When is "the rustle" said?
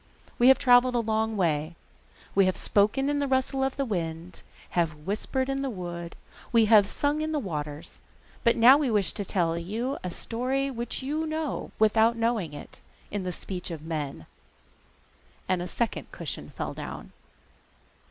3.19-3.63